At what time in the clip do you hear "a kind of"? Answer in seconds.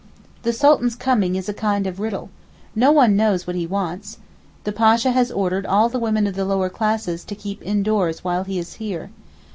1.47-1.99